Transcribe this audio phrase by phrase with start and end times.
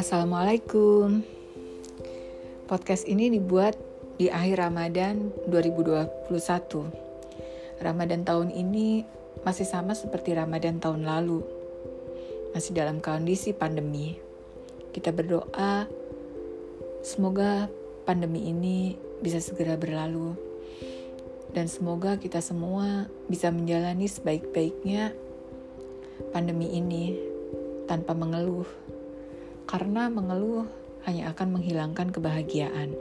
[0.00, 1.20] Assalamualaikum.
[2.64, 3.76] Podcast ini dibuat
[4.16, 6.40] di akhir Ramadan 2021.
[7.84, 9.04] Ramadan tahun ini
[9.44, 11.44] masih sama seperti Ramadan tahun lalu.
[12.56, 14.16] Masih dalam kondisi pandemi.
[14.96, 15.84] Kita berdoa
[17.04, 17.68] semoga
[18.08, 20.55] pandemi ini bisa segera berlalu
[21.56, 25.16] dan semoga kita semua bisa menjalani sebaik-baiknya
[26.28, 27.16] pandemi ini
[27.88, 28.68] tanpa mengeluh
[29.64, 30.68] karena mengeluh
[31.08, 32.92] hanya akan menghilangkan kebahagiaan.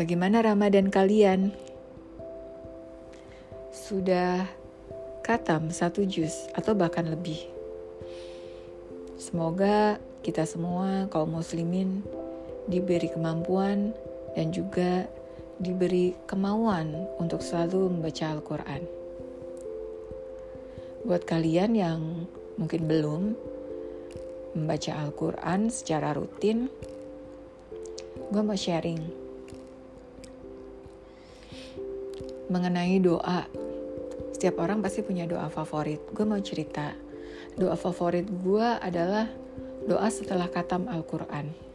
[0.00, 1.52] Bagaimana Ramadan kalian?
[3.68, 4.48] Sudah
[5.20, 7.36] katam satu jus atau bahkan lebih.
[9.20, 12.00] Semoga kita semua kaum muslimin
[12.64, 13.92] diberi kemampuan
[14.32, 15.04] dan juga
[15.60, 18.82] diberi kemauan untuk selalu membaca Al-Quran.
[21.02, 22.00] Buat kalian yang
[22.56, 23.22] mungkin belum,
[24.54, 26.70] membaca Al-Quran secara rutin,
[28.30, 29.22] gue mau sharing
[32.52, 33.48] mengenai doa.
[34.36, 36.04] Setiap orang pasti punya doa favorit.
[36.12, 36.92] Gue mau cerita,
[37.56, 39.24] doa favorit gue adalah
[39.88, 41.71] doa setelah katam Al-Quran.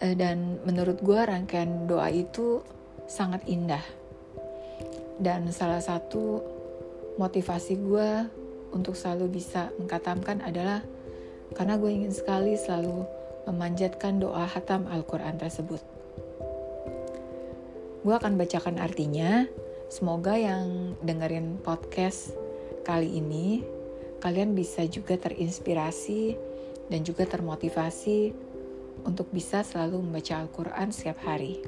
[0.00, 2.64] Eh, dan menurut gue rangkaian doa itu
[3.04, 3.84] sangat indah.
[5.20, 6.40] Dan salah satu
[7.20, 8.10] motivasi gue
[8.72, 10.80] untuk selalu bisa mengkatamkan adalah
[11.52, 13.04] karena gue ingin sekali selalu
[13.44, 15.82] memanjatkan doa hatam Al-Quran tersebut.
[18.00, 19.44] Gue akan bacakan artinya,
[19.92, 22.32] semoga yang dengerin podcast
[22.88, 23.60] kali ini,
[24.24, 26.32] kalian bisa juga terinspirasi
[26.88, 28.32] dan juga termotivasi
[29.04, 31.60] untuk bisa selalu membaca Al-Quran setiap hari.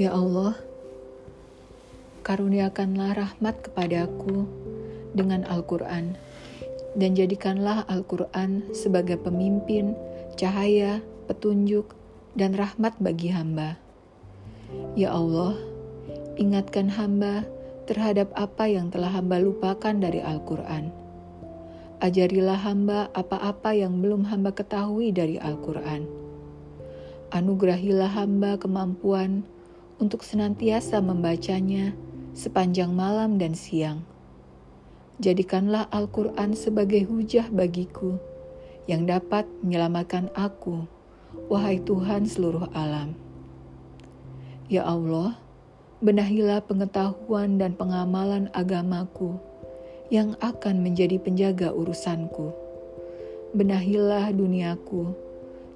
[0.00, 0.56] Ya Allah,
[2.24, 4.48] karuniakanlah rahmat kepadaku
[5.12, 6.16] dengan Al-Quran,
[6.96, 9.92] dan jadikanlah Al-Quran sebagai pemimpin,
[10.40, 11.92] cahaya, petunjuk,
[12.32, 13.76] dan rahmat bagi hamba.
[14.96, 15.58] Ya Allah,
[16.40, 17.44] ingatkan hamba
[17.88, 20.90] terhadap apa yang telah hamba lupakan dari Al-Quran.
[22.00, 26.08] Ajarilah hamba apa-apa yang belum hamba ketahui dari Al-Quran.
[27.28, 29.44] Anugerahilah hamba kemampuan
[30.00, 31.92] untuk senantiasa membacanya
[32.32, 34.00] sepanjang malam dan siang.
[35.20, 38.16] Jadikanlah Al-Quran sebagai hujah bagiku
[38.88, 40.88] yang dapat menyelamatkan aku,
[41.52, 43.12] wahai Tuhan seluruh alam.
[44.72, 45.36] Ya Allah,
[46.00, 49.36] benahilah pengetahuan dan pengamalan agamaku
[50.08, 52.52] yang akan menjadi penjaga urusanku.
[53.56, 55.12] Benahilah duniaku,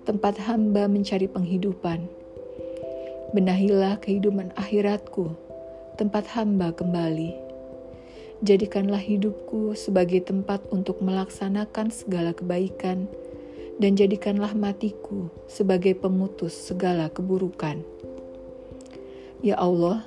[0.09, 2.25] tempat hamba mencari penghidupan
[3.35, 5.35] Benahilah kehidupan akhiratku,
[5.99, 7.35] tempat hamba kembali.
[8.47, 13.11] Jadikanlah hidupku sebagai tempat untuk melaksanakan segala kebaikan,
[13.83, 17.83] dan jadikanlah matiku sebagai pemutus segala keburukan.
[19.43, 20.07] Ya Allah,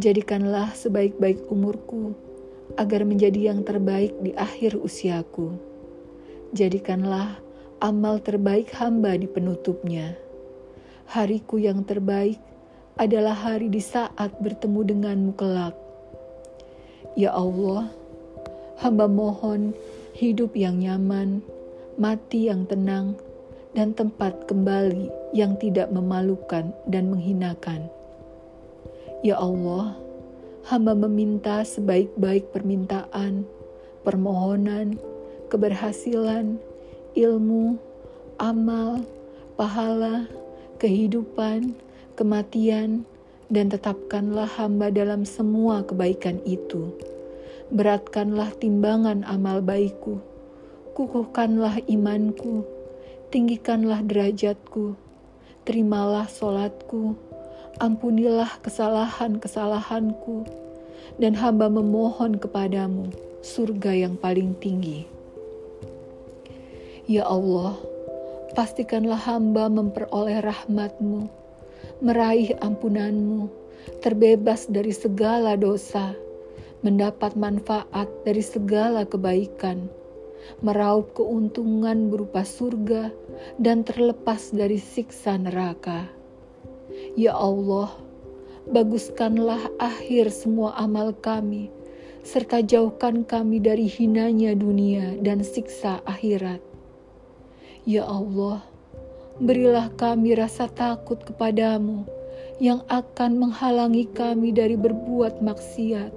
[0.00, 2.16] jadikanlah sebaik-baik umurku
[2.80, 5.52] agar menjadi yang terbaik di akhir usiaku.
[6.56, 7.36] Jadikanlah
[7.84, 10.16] amal terbaik hamba di penutupnya.
[11.12, 12.40] Hariku yang terbaik
[12.96, 15.76] adalah hari di saat bertemu denganmu kelak.
[17.12, 17.92] Ya Allah,
[18.80, 19.76] hamba mohon
[20.16, 21.44] hidup yang nyaman,
[22.00, 23.20] mati yang tenang,
[23.76, 27.92] dan tempat kembali yang tidak memalukan dan menghinakan.
[29.22, 29.94] Ya Allah,
[30.66, 33.46] hamba meminta sebaik-baik permintaan,
[34.02, 34.98] permohonan,
[35.46, 36.58] keberhasilan,
[37.14, 37.78] ilmu,
[38.42, 39.06] amal,
[39.54, 40.26] pahala,
[40.82, 41.78] kehidupan,
[42.18, 43.06] kematian,
[43.46, 46.90] dan tetapkanlah hamba dalam semua kebaikan itu.
[47.70, 50.18] Beratkanlah timbangan amal baikku,
[50.98, 52.66] kukuhkanlah imanku,
[53.30, 54.98] tinggikanlah derajatku,
[55.62, 57.14] terimalah solatku,
[57.80, 60.44] ampunilah kesalahan-kesalahanku,
[61.20, 65.04] dan hamba memohon kepadamu surga yang paling tinggi.
[67.10, 67.74] Ya Allah,
[68.54, 71.26] pastikanlah hamba memperoleh rahmatmu,
[71.98, 73.50] meraih ampunanmu,
[74.00, 76.14] terbebas dari segala dosa,
[76.86, 79.90] mendapat manfaat dari segala kebaikan,
[80.62, 83.10] meraup keuntungan berupa surga,
[83.58, 86.21] dan terlepas dari siksa neraka.
[87.18, 87.92] Ya Allah,
[88.70, 91.68] baguskanlah akhir semua amal kami,
[92.22, 96.62] serta jauhkan kami dari hinanya dunia dan siksa akhirat.
[97.82, 98.62] Ya Allah,
[99.42, 102.06] berilah kami rasa takut kepadamu
[102.62, 106.14] yang akan menghalangi kami dari berbuat maksiat.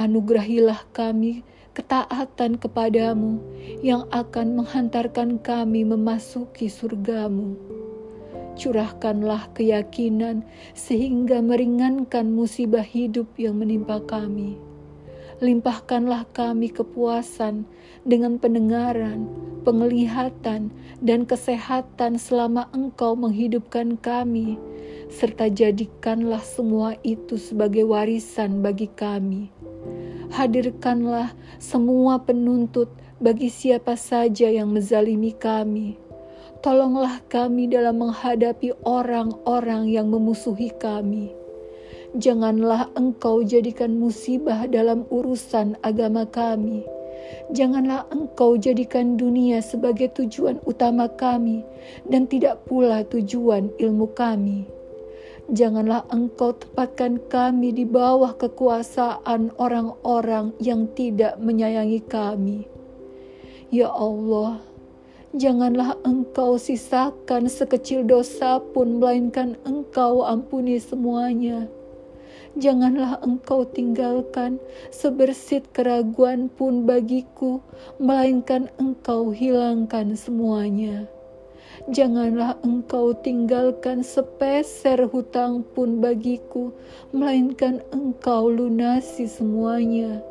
[0.00, 1.44] Anugerahilah kami
[1.76, 3.42] ketaatan kepadamu
[3.84, 7.83] yang akan menghantarkan kami memasuki surgamu.
[8.54, 10.46] Curahkanlah keyakinan
[10.78, 14.56] sehingga meringankan musibah hidup yang menimpa kami.
[15.42, 17.66] Limpahkanlah kami kepuasan
[18.06, 19.26] dengan pendengaran,
[19.66, 20.70] penglihatan,
[21.02, 24.54] dan kesehatan selama Engkau menghidupkan kami,
[25.10, 29.50] serta jadikanlah semua itu sebagai warisan bagi kami
[30.34, 31.30] hadirkanlah
[31.62, 32.90] semua penuntut
[33.22, 35.94] bagi siapa saja yang menzalimi kami.
[36.64, 41.28] Tolonglah kami dalam menghadapi orang-orang yang memusuhi kami.
[42.16, 46.80] Janganlah engkau jadikan musibah dalam urusan agama kami.
[47.52, 51.60] Janganlah engkau jadikan dunia sebagai tujuan utama kami
[52.08, 54.64] dan tidak pula tujuan ilmu kami
[55.52, 62.64] Janganlah engkau tempatkan kami di bawah kekuasaan orang-orang yang tidak menyayangi kami.
[63.68, 64.64] Ya Allah,
[65.34, 71.66] janganlah engkau sisakan sekecil dosa pun, melainkan engkau ampuni semuanya.
[72.54, 74.62] Janganlah engkau tinggalkan
[74.94, 77.58] sebersit keraguan pun bagiku,
[77.98, 81.10] melainkan engkau hilangkan semuanya.
[81.90, 86.70] Janganlah engkau tinggalkan sepeser hutang pun bagiku,
[87.10, 90.22] melainkan engkau lunasi semuanya.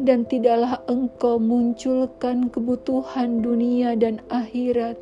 [0.00, 4.96] Dan tidaklah engkau munculkan kebutuhan dunia dan akhirat,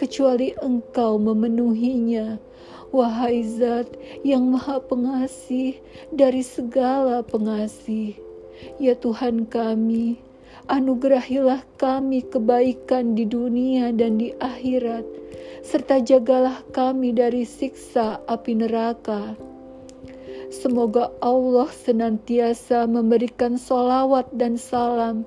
[0.00, 2.40] kecuali engkau memenuhinya.
[2.90, 3.86] Wahai zat
[4.26, 5.78] yang maha pengasih
[6.10, 8.18] dari segala pengasih.
[8.82, 10.18] Ya Tuhan kami,
[10.66, 15.06] anugerahilah kami kebaikan di dunia dan di akhirat,
[15.62, 19.38] serta jagalah kami dari siksa api neraka.
[20.50, 25.22] Semoga Allah senantiasa memberikan solawat dan salam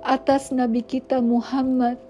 [0.00, 2.00] atas Nabi kita Muhammad,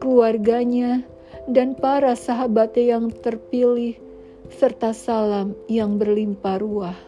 [0.00, 1.04] keluarganya,
[1.52, 4.00] dan para sahabatnya yang terpilih,
[4.48, 6.98] serta salam yang berlimpah ruah.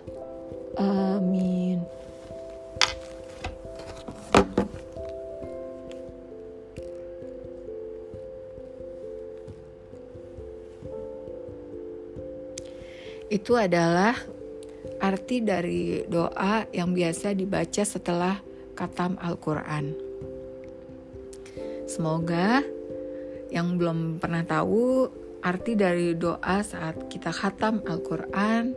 [0.77, 1.81] Amin.
[13.29, 14.17] Itu adalah
[14.99, 18.39] arti dari doa yang biasa dibaca setelah
[18.75, 19.95] katam Al-Quran.
[21.89, 22.63] Semoga
[23.49, 25.09] yang belum pernah tahu
[25.41, 28.75] arti dari doa saat kita khatam Al-Quran,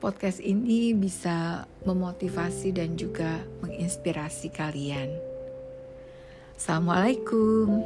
[0.00, 5.12] podcast ini bisa memotivasi dan juga menginspirasi kalian.
[6.56, 7.84] Assalamualaikum.